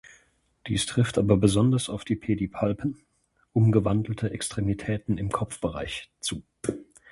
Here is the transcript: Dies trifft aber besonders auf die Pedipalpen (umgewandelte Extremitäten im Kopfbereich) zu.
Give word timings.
Dies 0.65 0.87
trifft 0.87 1.19
aber 1.19 1.37
besonders 1.37 1.87
auf 1.87 2.03
die 2.05 2.15
Pedipalpen 2.15 2.97
(umgewandelte 3.53 4.31
Extremitäten 4.31 5.19
im 5.19 5.29
Kopfbereich) 5.29 6.09
zu. 6.19 6.41